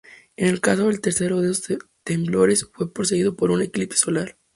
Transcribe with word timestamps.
En 0.35 0.47
el 0.47 0.61
caso 0.61 0.87
del 0.87 0.99
tercero 0.99 1.41
de 1.41 1.51
estos 1.51 1.77
temblores, 2.03 2.65
fue 2.73 2.91
precedido 2.91 3.35
por 3.35 3.51
un 3.51 3.61
eclipse 3.61 3.99
solar. 3.99 4.35